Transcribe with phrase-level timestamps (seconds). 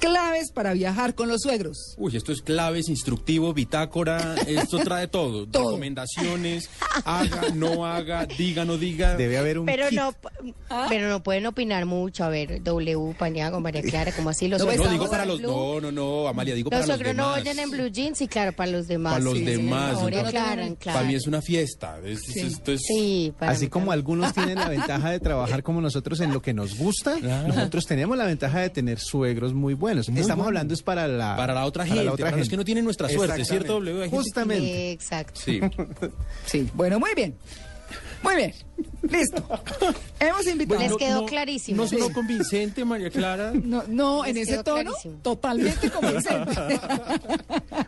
[0.00, 1.94] Claves para viajar con los suegros.
[1.98, 5.46] Uy, esto es claves, instructivo, bitácora, esto trae todo.
[5.48, 5.64] Todo.
[5.70, 6.70] Recomendaciones,
[7.04, 9.16] haga, no haga, diga, no diga.
[9.16, 9.98] Debe haber un Pero kit.
[9.98, 10.14] no,
[10.88, 12.24] pero no pueden opinar mucho.
[12.24, 15.38] A ver, W, Paniago, María Clara, como así los No, suegros No, digo para los...
[15.38, 15.48] blue.
[15.50, 17.40] No, no, no, Amalia, digo Los para los suegros no demás.
[17.42, 19.14] oyen en blue jeans y claro, para los demás.
[19.14, 19.94] Para los sí, demás.
[20.02, 20.98] María entonces, Clara, claro.
[20.98, 21.98] Para mí es una fiesta.
[22.04, 22.40] Es- Sí.
[22.40, 26.20] esto es- Sí, para Así mí como algunos tienen la ventaja de trabajar como nosotros
[26.20, 29.87] en lo que nos gusta, nosotros tenemos la ventaja de tener suegros muy buenos.
[29.94, 30.46] Muy Estamos buenos.
[30.46, 32.64] hablando es para la Para la otra para gente, la otra para los que no
[32.64, 33.44] tienen nuestra suerte.
[33.44, 33.94] ¿cierto, W?
[33.96, 34.92] Hay gente- Justamente.
[34.92, 35.40] Exacto.
[35.44, 35.60] Sí.
[36.46, 37.34] Sí, bueno, muy bien.
[38.22, 38.52] Muy bien.
[39.08, 39.48] Listo.
[40.20, 40.80] Hemos invitado.
[40.80, 41.82] Les quedó no- clarísimo.
[41.82, 43.52] No sonó convincente, María Clara.
[43.62, 45.18] No, no en ese tono, clarísimo.
[45.22, 46.80] totalmente convincente.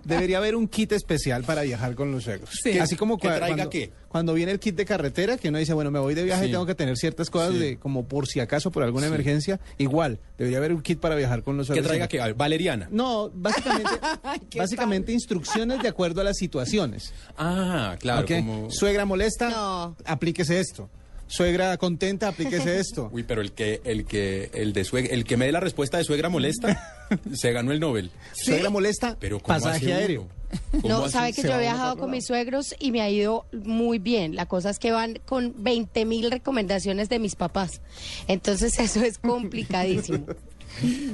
[0.04, 2.50] Debería haber un kit especial para viajar con los suegros.
[2.62, 2.78] Sí.
[2.78, 3.92] Así como ¿Que traiga cuando, qué?
[4.10, 6.46] Cuando viene el kit de carretera, que uno dice, bueno, me voy de viaje y
[6.48, 6.52] Sí.
[6.52, 7.58] tengo que tener ciertas cosas Sí.
[7.60, 9.60] de como por si acaso, por alguna emergencia.
[9.78, 11.86] Igual, debería haber un kit para viajar con los Que suegros.
[11.88, 12.88] traiga que, Valeriana.
[12.90, 13.90] No, básicamente,
[14.50, 17.14] ¿Qué básicamente instrucciones de acuerdo a las situaciones.
[17.38, 18.30] Ah, claro, ¿ok?
[18.36, 18.70] como...
[18.72, 19.96] Suegra molesta, No.
[20.04, 20.90] aplíquese esto.
[21.30, 23.08] Suegra contenta, aplíquese esto.
[23.12, 25.96] Uy, pero el que, el que, el de suegra, el que me dé la respuesta
[25.96, 28.10] de suegra molesta, se ganó el Nobel.
[28.32, 30.26] Suegra molesta, Pero ¿cómo pasaje aéreo.
[30.72, 34.00] ¿Cómo No, sabe que yo he viajado con mis suegros y me ha ido muy
[34.00, 34.34] bien.
[34.34, 37.80] La cosa es que van con 20 mil recomendaciones de mis papás.
[38.26, 40.26] Entonces eso es complicadísimo.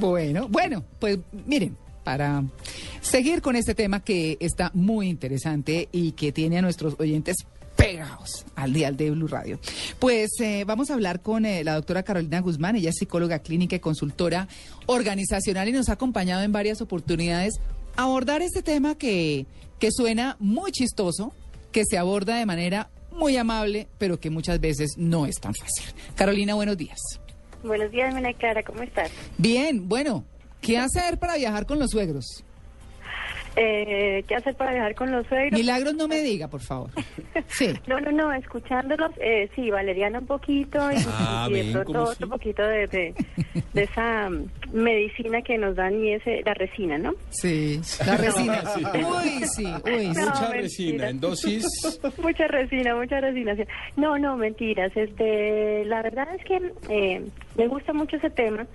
[0.01, 2.43] Bueno, bueno, pues miren, para
[3.03, 7.37] seguir con este tema que está muy interesante y que tiene a nuestros oyentes
[7.87, 9.61] pegados al dial de Blue Radio.
[9.99, 13.77] Pues eh, vamos a hablar con eh, la doctora Carolina Guzmán, ella es psicóloga clínica
[13.77, 14.49] y consultora
[14.87, 17.55] organizacional y nos ha acompañado en varias oportunidades
[17.97, 19.47] a abordar este tema que,
[19.79, 21.33] que suena muy chistoso,
[21.71, 25.87] que se aborda de manera muy amable, pero que muchas veces no es tan fácil.
[26.17, 26.99] Carolina, buenos días.
[27.63, 29.11] Buenos días, María Clara, ¿cómo estás?
[29.39, 30.25] Bien, bueno,
[30.61, 32.45] ¿qué hacer para viajar con los suegros?
[33.57, 35.59] Eh, ¿Qué hacer para viajar con los suegros?
[35.59, 36.91] Milagros no me diga, por favor.
[37.49, 37.73] Sí.
[37.87, 41.93] No, no, no, escuchándolos, eh, sí, valeriana un poquito y, Ah, y de ven, pronto
[41.93, 42.31] ¿cómo otro sí?
[42.31, 43.15] poquito de, de,
[43.73, 47.15] de esa mm, medicina que nos dan y ese, la resina, ¿no?
[47.31, 48.63] Sí, la resina.
[48.95, 50.21] Uy, sí, uy, sí.
[50.21, 51.65] No, Mucha resina, en dosis...
[52.23, 53.69] mucha resina, mucha resignación.
[53.97, 54.91] No, no, mentiras.
[54.97, 57.23] Este, la verdad es que eh,
[57.57, 58.67] me gusta mucho ese tema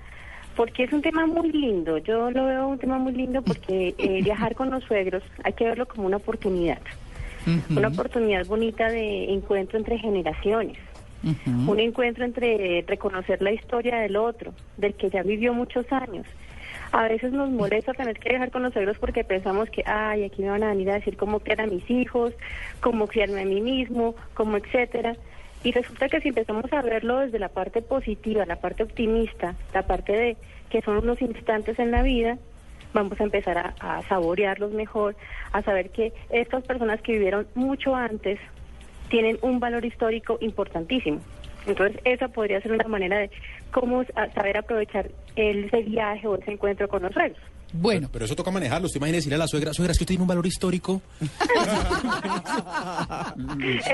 [0.55, 1.97] porque es un tema muy lindo.
[1.97, 5.65] Yo lo veo un tema muy lindo porque eh, viajar con los suegros hay que
[5.65, 6.79] verlo como una oportunidad.
[7.75, 10.77] Una oportunidad bonita de encuentro entre generaciones.
[11.67, 16.25] Un encuentro entre reconocer la historia del otro, del que ya vivió muchos años.
[16.91, 20.41] A veces nos molesta tener que viajar con los suegros porque pensamos que, ay, aquí
[20.41, 22.33] me van a venir a decir cómo criar a mis hijos,
[22.79, 25.15] cómo criarme a mí mismo, cómo etcétera.
[25.63, 29.83] Y resulta que si empezamos a verlo desde la parte positiva, la parte optimista, la
[29.83, 30.37] parte de
[30.69, 32.37] que son unos instantes en la vida,
[32.93, 35.15] vamos a empezar a, saborearlos mejor,
[35.51, 38.39] a saber que estas personas que vivieron mucho antes
[39.09, 41.19] tienen un valor histórico importantísimo.
[41.67, 43.29] Entonces, esa podría ser una manera de
[43.71, 47.50] cómo saber aprovechar ese viaje o ese encuentro con los suegros.
[47.73, 48.87] Bueno, Pero eso toca manejarlo.
[48.87, 51.01] Usted imagina decirle a la suegra, suegra, es que usted tiene un valor histórico.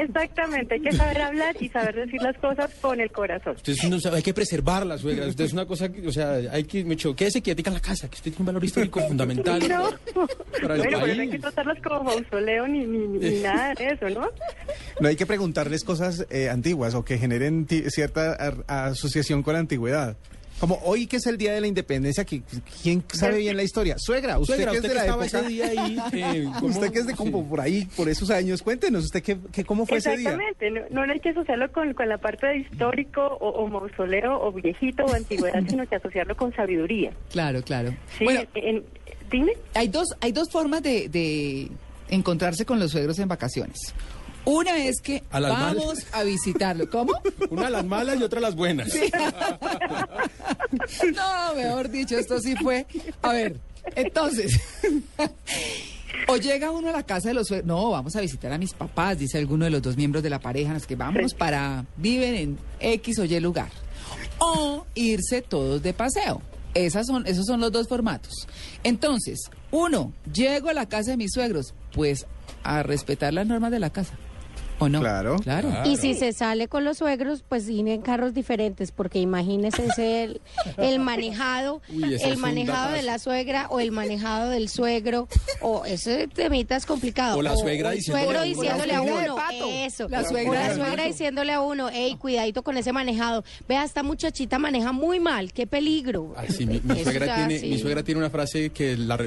[0.01, 3.55] Exactamente, hay que saber hablar y saber decir las cosas con el corazón.
[3.55, 5.27] Usted no sabe, hay que preservar la suegra.
[5.27, 8.07] Usted es una cosa, que, o sea, hay que, mucho, quédese quietica en la casa,
[8.09, 9.89] que usted tiene un valor histórico fundamental No.
[10.61, 11.41] para el Bueno, pero no hay que país.
[11.41, 14.27] tratarlos como mausoleo ni, ni, ni nada de eso, ¿no?
[14.99, 18.33] No hay que preguntarles cosas eh, antiguas o que generen cierta
[18.67, 20.17] asociación con la antigüedad.
[20.59, 22.41] Como hoy que es el Día de la Independencia, que,
[22.81, 23.96] ¿quién sabe bien la historia?
[23.99, 26.91] Suegra, usted, Suegra, que es usted de que la época, ese día ahí, eh, usted
[26.91, 27.46] que es de como Sí.
[27.49, 30.31] por ahí, por esos años, cuéntenos, ¿usted qué, qué- cómo fue ese día?
[30.31, 34.41] Exactamente, no, no hay que asociarlo con, con la parte de histórico o, o mausoleo
[34.41, 37.11] o viejito o antigüedad, sino que asociarlo con sabiduría.
[37.31, 37.93] claro, claro.
[38.17, 38.84] Sí, Bueno, en-
[39.29, 39.52] dime.
[39.76, 41.70] hay dos, hay dos formas de, de
[42.09, 43.93] encontrarse con los suegros en vacaciones.
[44.47, 46.08] Una es que ¿A vamos malas?
[46.14, 46.90] a visitarlo.
[46.90, 47.11] ¿Cómo?
[47.49, 48.90] Una las malas y otra las buenas.
[51.14, 52.85] No, mejor dicho, esto sí fue.
[53.22, 53.59] A ver,
[53.96, 54.59] entonces.
[56.29, 57.67] O llega uno a la casa de los suegros.
[57.67, 60.40] No, vamos a visitar a mis papás, dice alguno de los dos miembros de la
[60.40, 60.73] pareja.
[60.73, 61.85] Nos que vamos para.
[61.96, 63.70] Viven en X o Y lugar.
[64.40, 66.41] O irse todos de paseo.
[66.73, 68.47] Esas son, esos son los dos formatos.
[68.84, 69.40] Entonces,
[69.72, 72.26] uno, llego a la casa de mis suegros, pues
[72.64, 74.17] a respetar las normas de la casa.
[74.79, 75.00] ¿O no?
[75.00, 75.38] Claro.
[75.38, 75.70] Claro.
[75.85, 80.24] Y si se sale con los suegros, pues ir en carros diferentes, porque imagínese ese
[80.24, 80.41] el,
[80.78, 85.28] el manejado, Uy, el manejado de la suegra o el manejado del suegro,
[85.62, 87.38] o ese temita es complicado.
[87.38, 88.62] O la suegra el diciéndole suegro a uno.
[88.62, 89.68] diciéndole a La uno, pato.
[89.72, 90.09] eso.
[90.09, 93.44] La o suegra la de suegra diciéndole a uno, hey, cuidadito con ese manejado.
[93.68, 96.34] Vea, esta muchachita maneja muy mal, qué peligro.
[96.38, 97.68] Ay, sí, mi, suegra tiene, sí.
[97.70, 99.18] mi suegra tiene una frase que la,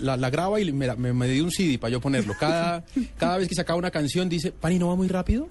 [0.00, 2.34] la, la graba y me, la- me, me dio un CD para yo ponerlo.
[2.38, 2.84] Cada,
[3.18, 5.48] cada vez que sacaba una canción dice, Pani, ¿no va muy rápido?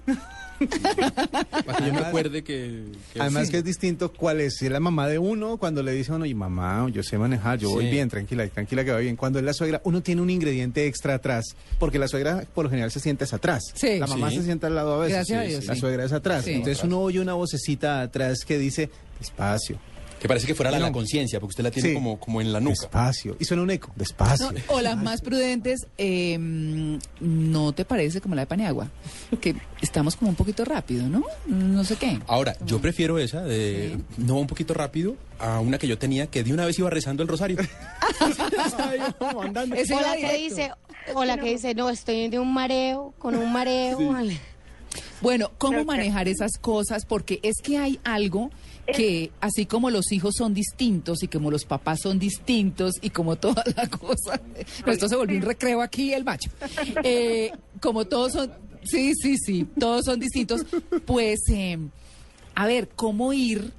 [1.66, 2.84] para que yo me acuerde que...
[3.12, 3.52] que Además sí.
[3.52, 4.56] que es distinto cuál es.
[4.56, 7.16] Si es la mamá de uno, cuando le dice a uno, y mamá, yo sé
[7.18, 9.16] manejar, yo voy bien, tranquila, tranquila que va bien.
[9.16, 11.44] Cuando es la suegra, uno tiene un ingrediente extra atrás,
[11.78, 13.62] porque la suegra por lo general se sienta es atrás.
[13.74, 13.98] Sí.
[13.98, 14.36] La mamá Sí.
[14.38, 15.14] se sienta al lado a veces.
[15.14, 16.44] Gracias a Dios, La suegra es atrás.
[16.44, 16.52] Sí.
[16.52, 19.78] Entonces uno oye una vocecita atrás que dice, despacio,
[20.20, 20.86] Que parece que fuera la, No.
[20.86, 21.94] la conciencia, porque usted la tiene Sí.
[21.94, 22.80] como, como en la nuca.
[22.80, 23.36] despacio.
[23.38, 24.50] Y suena un eco, despacio.
[24.52, 26.36] No, o las más prudentes, eh,
[27.20, 28.88] ¿no te parece como la de Paniagua?
[29.40, 31.24] Que estamos como un poquito rápido, ¿no?
[31.46, 32.18] No sé qué.
[32.26, 36.42] Ahora, yo prefiero esa de no un poquito rápido a una que yo tenía que
[36.42, 37.58] de una vez iba rezando el rosario.
[39.30, 40.70] O la que dice,
[41.14, 44.12] o la que dice, no, estoy de un mareo, con un mareo.
[44.12, 44.38] vale.
[45.20, 47.04] Bueno, ¿cómo manejar esas cosas?
[47.04, 48.50] Porque es que hay algo
[48.94, 53.36] que, así como los hijos son distintos y como los papás son distintos y como
[53.36, 54.40] toda la cosa,
[54.86, 56.50] esto se volvió un recreo aquí, el macho.
[57.02, 58.52] Eh, como todos son,
[58.82, 60.64] sí, sí, sí, todos son distintos,
[61.04, 61.78] pues, eh,
[62.54, 63.72] a ver, ¿cómo ir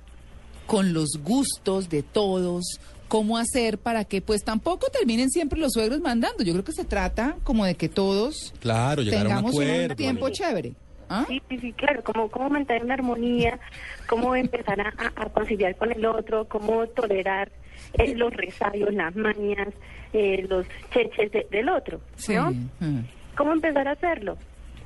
[0.66, 2.80] con los gustos de todos?
[3.08, 6.44] ¿Cómo hacer para que, pues, tampoco terminen siempre los suegros mandando?
[6.44, 9.96] Yo creo que se trata como de que todos Claro, llegar a un tengamos un
[9.96, 10.76] tiempo chévere.
[11.10, 11.26] ¿Ah?
[11.28, 13.60] Sí, sí, sí, claro, cómo, cómo mantener una armonía,
[14.08, 17.52] cómo empezar a, a- conciliar con el otro, cómo tolerar
[17.94, 19.70] eh, los resabios, las mañas,
[20.14, 22.36] eh, los cheches de- del otro, Sí.
[22.36, 22.52] ¿no?
[22.80, 23.06] Mm.
[23.36, 24.38] ¿Cómo empezar a hacerlo?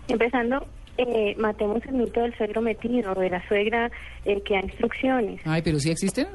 [0.08, 0.66] Empezando,
[0.98, 3.90] eh, matemos el mito del suegro metido, de la suegra
[4.26, 5.42] eh, que da instrucciones.
[5.46, 6.28] Ay, pero sí existen.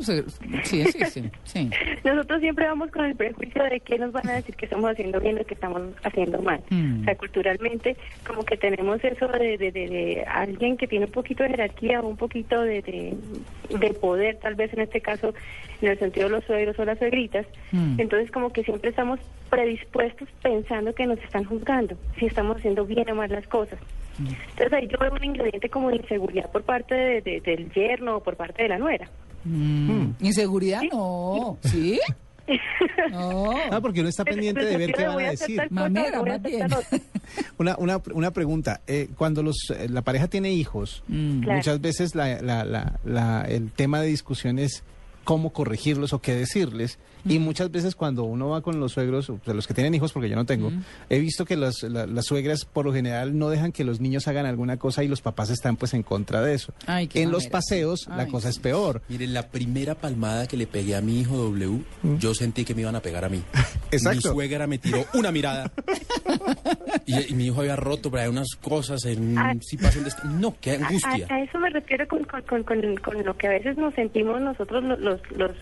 [0.65, 1.31] Sí existen.
[1.45, 1.71] Sí.
[2.05, 5.21] Nosotros siempre vamos con el prejuicio de que nos van a decir que estamos haciendo
[5.21, 6.61] bien o que estamos haciendo mal.
[6.71, 7.03] Mm.
[7.03, 7.97] O sea, culturalmente,
[8.27, 12.01] como que tenemos eso de, de, de- de alguien que tiene un poquito de jerarquía
[12.01, 13.15] o un poquito de
[14.01, 15.35] poder, tal vez en este caso,
[15.81, 17.47] en el sentido de los suegros o las suegritas.
[17.73, 18.01] Mm.
[18.01, 19.21] Entonces, como que siempre estamos
[19.51, 23.79] predispuestos pensando que nos están juzgando, si estamos haciendo bien o mal las cosas.
[24.19, 28.17] Entonces, ahí yo veo un ingrediente como de inseguridad por parte de- de- del yerno
[28.17, 29.09] o por parte de la nuera.
[29.44, 30.11] Mm.
[30.20, 30.82] ¿Inseguridad?
[30.93, 31.56] No.
[31.62, 31.99] ¿Sí?
[33.11, 33.50] No.
[33.70, 35.61] Ah, porque uno está pendiente de ver qué van a decir.
[35.70, 36.67] Mamera, más bien.
[37.59, 38.81] Una, una, una pregunta.
[38.87, 41.41] eh, cuando los, eh, la pareja tiene hijos, Mm.
[41.47, 44.82] Muchas veces la, la, la, la- el tema de discusión es
[45.29, 46.99] cómo corregirlos o qué decirles.
[47.29, 50.11] Y muchas veces cuando uno va con los suegros, o sea, los que tienen hijos,
[50.15, 50.73] porque yo no tengo,
[51.11, 54.27] he visto que las, la- las suegras por lo general no dejan que los niños
[54.27, 56.73] hagan alguna cosa y los papás están pues en contra de eso.
[56.87, 58.57] Ay, qué en los paseos la cosa sí.
[58.57, 59.03] es peor.
[59.11, 61.83] Miren, la primera palmada que le pegué a mi hijo W,
[62.19, 63.43] yo sentí que me iban a pegar a mí.
[63.91, 64.29] Exacto.
[64.31, 65.71] Mi suegra me tiró una mirada.
[67.05, 69.37] y, y mi hijo había roto, pero hay unas cosas en...
[69.37, 69.53] Ah.
[69.61, 70.11] sí pasan de
[70.41, 71.27] No, qué A, angustia.
[71.29, 73.93] a- a eso me refiero con, con, con, con, con lo que a veces nos
[73.95, 75.53] sentimos nosotros los, los, los,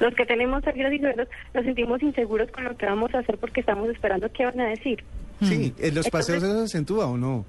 [0.00, 3.36] los que tenemos suegros y suegros, nos sentimos inseguros con lo que vamos a hacer
[3.38, 5.02] porque estamos esperando qué van a decir.
[5.42, 7.44] Sí, en los paseos Entonces- eso se acentúa o no.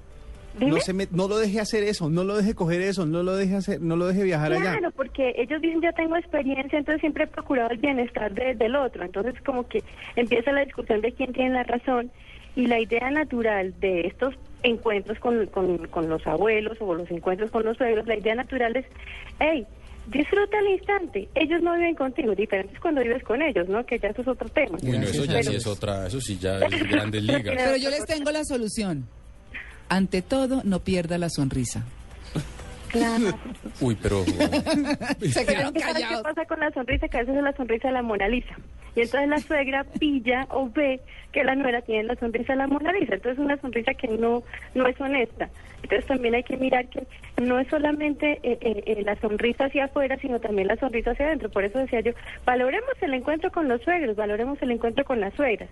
[0.58, 0.72] Dime.
[0.72, 3.36] No, se me- no lo deje hacer eso, no lo deje coger eso, no lo
[3.36, 4.72] deje hacer, no lo deje viajar allá.
[4.78, 8.74] Claro, porque ellos dicen yo tengo experiencia, entonces siempre he procurado el bienestar de- del
[8.74, 9.04] otro.
[9.04, 9.82] Entonces como que
[10.16, 12.10] empieza la discusión de quién tiene la razón
[12.56, 17.50] y la idea natural de estos encuentros con, con, con los abuelos o los encuentros
[17.52, 18.86] con los suegros, la idea natural es,
[19.38, 19.64] hey,
[20.10, 21.28] disfruta el instante.
[21.34, 23.84] Ellos no viven contigo, diferente es cuando vives con ellos, ¿no?
[23.86, 24.78] Que ya eso es otro tema.
[24.82, 27.42] Uy, no, eso ya Pero- sí es otra, eso sí ya es grandes ligas.
[27.56, 29.06] Pero yo les tengo la solución.
[29.88, 31.84] Ante todo, no pierda la sonrisa.
[32.88, 33.26] Claro.
[33.80, 34.24] Uy, pero...
[35.20, 36.22] Se quedaron ¿Sabes qué callados.
[36.22, 37.06] pasa con la sonrisa?
[37.08, 38.56] Que a veces es la sonrisa de la Mona Lisa.
[38.96, 41.00] Y entonces la suegra pilla o ve
[41.32, 43.14] que la nuera tiene la sonrisa de la Mona Lisa.
[43.14, 44.42] Entonces es una sonrisa que no,
[44.74, 45.48] no es honesta.
[45.82, 47.06] Entonces también hay que mirar que
[47.40, 51.26] no es solamente eh, eh, eh, la sonrisa hacia afuera, sino también la sonrisa hacia
[51.26, 51.50] adentro.
[51.50, 52.12] Por eso decía yo,
[52.44, 55.68] valoremos el encuentro con los suegros, valoremos el encuentro con las suegras.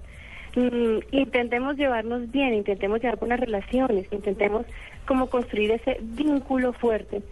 [0.56, 4.64] Mm, intentemos llevarnos bien, intentemos llevar buenas relaciones, intentemos
[5.06, 7.22] como construir ese vínculo fuerte,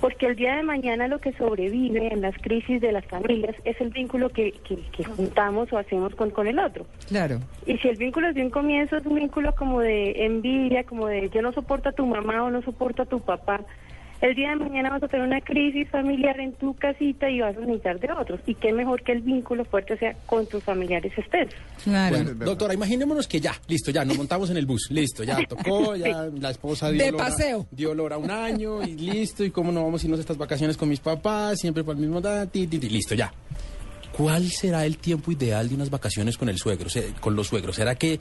[0.00, 3.80] porque el día de mañana lo que sobrevive en las crisis de las familias es
[3.80, 6.86] el vínculo que, que, que juntamos o hacemos con, con el otro.
[7.08, 7.40] Claro.
[7.66, 11.30] Y si el vínculo de un comienzo es un vínculo como de envidia, como de
[11.30, 13.60] yo no soporto a tu mamá o no soporto a tu papá,
[14.22, 17.54] El día de mañana vas a tener una crisis familiar en tu casita y vas
[17.56, 18.40] a necesitar de otros.
[18.46, 21.48] Y qué mejor que el vínculo fuerte sea con tus familiares estés.
[21.84, 22.16] Claro.
[22.16, 25.94] Bueno, doctora, imaginémonos que ya, listo, ya, nos montamos en el bus, listo, ya tocó,
[25.96, 27.66] ya la esposa dio De olor a- paseo.
[27.70, 30.38] dio olor a un año y listo, y cómo no vamos a irnos a estas
[30.38, 33.32] vacaciones con mis papás, siempre por el mismo da, ti, ti, ti, listo, ya.
[34.16, 37.76] ¿Cuál será el tiempo ideal de unas vacaciones con el suegro, se- con los suegros?
[37.76, 38.18] ¿Será que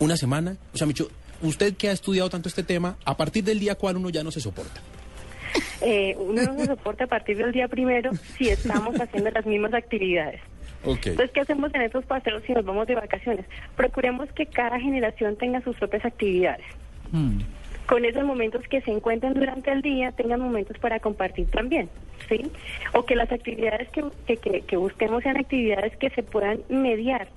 [0.00, 0.56] una semana?
[0.74, 1.08] O sea, Micho,
[1.40, 4.32] usted que ha estudiado tanto este tema, a partir del día cual uno ya no
[4.32, 4.80] se soporta.
[5.82, 9.74] Eh, uno no se soporta a partir del día primero si estamos haciendo las mismas
[9.74, 10.40] actividades.
[11.10, 13.44] Entonces, ¿qué hacemos en estos paseos si nos vamos de vacaciones?
[13.76, 16.64] Procuremos que cada generación tenga sus propias actividades.
[17.12, 17.40] Mm.
[17.86, 21.88] Con esos momentos que se encuentran durante el día, tengan momentos para compartir también,
[22.28, 22.50] ¿sí?
[22.94, 24.02] O que las actividades que,
[24.38, 27.28] que- que busquemos sean actividades que se puedan mediar,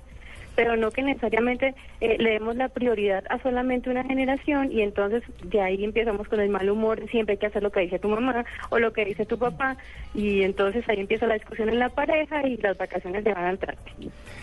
[0.60, 5.22] pero no que necesariamente eh, le demos la prioridad a solamente una generación y entonces
[5.42, 8.08] de ahí empezamos con el mal humor, siempre hay que hacer lo que dice tu
[8.10, 9.78] mamá o lo que dice tu papá
[10.14, 13.58] y entonces ahí empieza la discusión en la pareja y las vacaciones se van al
[13.58, 13.90] traste.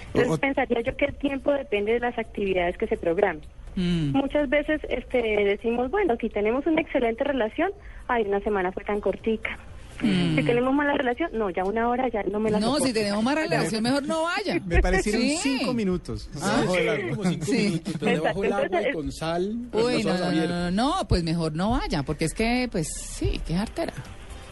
[0.08, 3.44] Entonces O- pensaría yo que el tiempo depende de las actividades que se programen.
[3.76, 4.18] Mm.
[4.18, 7.70] Muchas veces este, decimos, bueno, si tenemos una excelente relación,
[8.08, 9.60] ay, una semana fue tan cortica.
[10.00, 13.24] Si tenemos mala relación, no, ya una hora ya no me la No, si tenemos
[13.24, 14.62] más relación, mejor no vaya.
[14.66, 15.38] Me parecieron Sí.
[15.42, 16.30] cinco minutos.
[16.42, 16.63] Ah.
[16.66, 17.51] Como cinco Sí.
[17.58, 19.58] minutos, pero debajo del Exacto, agua y con sal.
[19.74, 23.94] Uy, no, no, pues mejor no vaya, porque es que, pues sí, qué artera.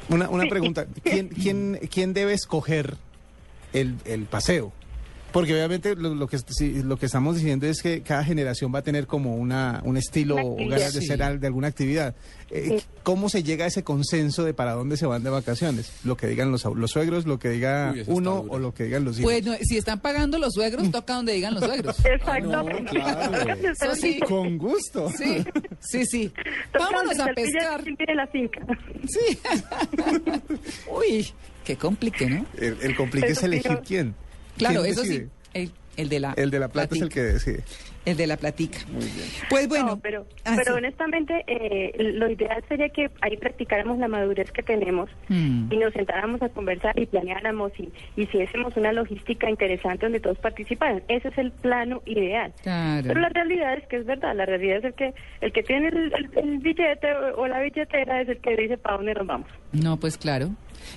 [0.10, 0.86] Una, una pregunta.
[1.04, 2.96] ¿Quién, quién, ¿Quién debe escoger
[3.74, 4.72] el, el paseo?
[5.36, 8.80] Porque obviamente lo, lo que, sí, lo que estamos diciendo es que cada generación va
[8.80, 12.16] a tener como una, un estilo Una o ganas de ser de alguna actividad.
[12.50, 12.86] Eh, Sí.
[13.04, 15.92] ¿Cómo se llega a ese consenso de para dónde se van de vacaciones?
[16.06, 19.04] Lo que digan los, los suegros, lo que diga Uy, uno o lo que digan
[19.04, 19.30] los hijos.
[19.30, 21.98] Pues no, si están pagando los suegros, toca donde digan los suegros.
[22.06, 22.54] Exacto.
[22.58, 23.54] Ah, no, claro.
[23.56, 24.20] Eso sí.
[24.22, 25.12] Con gusto.
[25.18, 25.44] Sí,
[25.82, 26.32] sí, sí.
[26.80, 27.84] Vámonos a pescar.
[27.84, 28.66] ¿quién tiene la finca.
[29.06, 29.38] Sí.
[30.90, 31.28] Uy,
[31.66, 32.46] qué complique, ¿no?
[32.58, 34.16] El, el complique es elegir quién.
[34.58, 35.24] Claro, ¿Quién eso sí.
[35.54, 37.64] El, el de la El de la plata es el que decide.
[38.06, 38.78] El de la platica.
[39.50, 39.88] Pues bueno.
[39.88, 40.78] no, pero, ah, pero sí.
[40.78, 45.74] honestamente, eh, lo ideal sería que ahí practicáramos la madurez que tenemos Mm.
[45.74, 50.38] y nos sentáramos a conversar y planeáramos y, y hiciésemos una logística interesante donde todos
[50.38, 51.02] participaran.
[51.08, 52.54] Ese es el plano ideal.
[52.62, 53.08] Claro.
[53.08, 55.88] Pero la realidad es que es verdad, la realidad es el que el que tiene
[55.88, 59.26] el, el- el billete o, o la billetera es el que dice para dónde nos
[59.26, 59.48] vamos.
[59.72, 60.52] No, pues claro.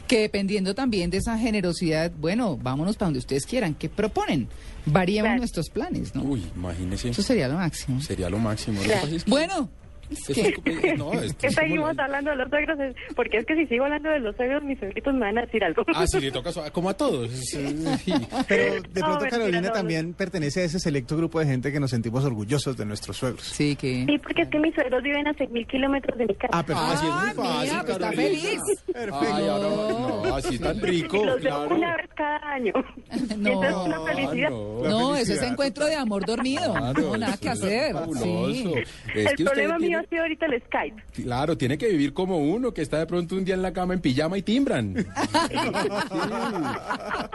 [0.06, 3.74] Que dependiendo también de esa generosidad, bueno, vámonos para donde ustedes quieran.
[3.74, 4.48] ¿Qué proponen?
[4.86, 5.38] Variemos Claro.
[5.38, 6.22] nuestros planes, ¿no?
[6.22, 7.10] Uy, imagínese.
[7.10, 8.00] Eso sería lo máximo.
[8.00, 8.76] Sería lo máximo.
[8.76, 9.02] Lo que Claro.
[9.02, 9.68] pasa es que- Bueno,
[10.10, 12.80] es que- es eh, no, esto ¿Qué es como seguimos la- hablando de los suegros?
[12.80, 15.42] Es- Porque es que si sigo hablando de los suegros, mis suegritos me van a
[15.42, 15.82] decir algo.
[15.94, 17.30] Ah, sí, le toca su- como a todos.
[17.32, 18.12] Es, sí.
[18.48, 21.72] Pero de No, pronto mentira, Carolina no, también pertenece a ese selecto grupo de gente
[21.72, 23.42] que nos sentimos orgullosos de nuestros suegros.
[23.42, 24.04] sí, que...
[24.06, 26.50] Sí, porque es que mis suegros viven a 6.000 kilómetros de mi casa.
[26.52, 28.60] Ah, pero así es muy Ah, fácil, mira, pues está feliz.
[28.94, 31.74] Ay, ahora no, así tan rico, los veo claro.
[31.76, 32.72] una vez cada año.
[33.38, 33.62] No.
[33.62, 34.50] Esa es una Ah, felicidad.
[34.50, 34.82] no.
[34.82, 36.72] No, eso es felicidad encuentro de amor dormido.
[36.72, 37.92] Claro, no, nada que es hacer.
[37.92, 38.24] fabuloso.
[38.52, 38.72] Sí.
[39.14, 41.02] Es el que problema mío ha sido ahorita el Skype.
[41.22, 43.94] Claro, tiene que vivir como uno, que está de pronto un día en la cama
[43.94, 44.94] en pijama y timbran.
[45.48, 45.56] Sí.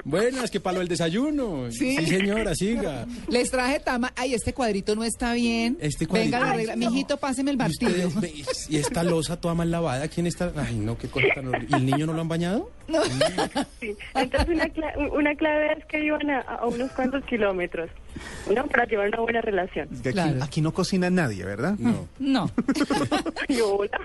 [0.05, 1.71] Buenas, que para lo del desayuno.
[1.71, 1.97] Sí.
[1.97, 3.05] Sí, señora, siga.
[3.29, 4.11] Les traje tama.
[4.15, 5.77] Ay, este cuadrito no está bien.
[5.79, 6.75] Este Venga, cuadrito- lo arregla.
[6.75, 8.07] Mijito, páseme el Y, martillo.
[8.07, 10.51] ustedes y esta losa toda mal lavada, ¿quién está?
[10.55, 11.67] Ay, no, qué cosa tan horrible.
[11.71, 12.69] ¿Y el niño no lo han bañado?
[13.79, 13.95] Sí.
[14.15, 17.89] Entonces una, cla- una clave es que vivan a, a unos cuantos kilómetros,
[18.53, 18.65] ¿no?
[18.67, 19.87] Para llevar una buena relación.
[19.91, 20.43] Es que aquí, Claro.
[20.43, 21.75] aquí no cocina nadie, ¿verdad?
[21.79, 22.07] No.
[22.19, 22.49] No.
[23.49, 23.99] Ay, hola.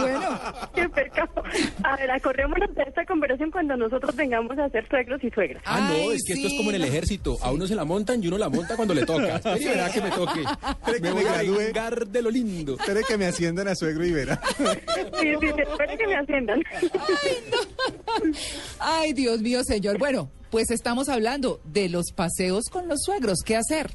[0.00, 0.40] Bueno.
[0.74, 1.42] Qué pecado.
[1.92, 5.62] A ver, acordémonos de esta conversación cuando nosotros vengamos a ser suegros y suegras.
[5.66, 6.86] Ah, no, Ay, es que esto es como en el no.
[6.88, 7.36] ejército.
[7.42, 9.36] A uno se la montan y uno la monta cuando le toca.
[9.44, 10.40] Espere y verá que me toque.
[10.86, 11.56] que Me me voy a gradúe.
[11.58, 12.76] vengar de lo lindo.
[12.80, 14.40] Espere que me asciendan a suegro y verá.
[14.56, 14.64] Sí,
[15.20, 16.62] sí, sí, espere que me asciendan.
[18.78, 19.98] Ay, Dios mío, señor.
[19.98, 23.40] Bueno, pues estamos hablando de los paseos con los suegros.
[23.44, 23.90] ¿Qué hacer?